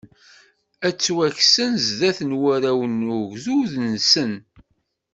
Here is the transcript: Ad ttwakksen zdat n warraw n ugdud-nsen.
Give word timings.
Ad 0.87 0.93
ttwakksen 0.95 1.71
zdat 1.85 2.19
n 2.27 2.31
warraw 2.41 2.79
n 2.87 3.11
ugdud-nsen. 3.19 4.33